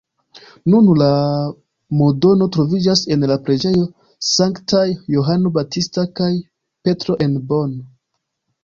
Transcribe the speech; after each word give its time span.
Nun 0.73 0.87
la 1.01 1.09
madono 1.99 2.47
troviĝas 2.57 3.03
en 3.17 3.27
la 3.33 3.37
preĝejo 3.49 3.85
Sanktaj 4.31 4.85
Johano 5.19 5.53
Baptista 5.61 6.11
kaj 6.23 6.33
Petro 6.89 7.21
en 7.29 7.43
Bonn. 7.53 7.81